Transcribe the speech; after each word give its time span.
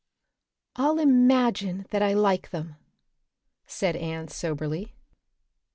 "I'll 0.77 0.97
imagine 0.97 1.85
that 1.91 2.01
I 2.01 2.13
like 2.13 2.49
them," 2.49 2.75
said 3.67 3.95
Anne 3.95 4.29
soberly. 4.29 4.95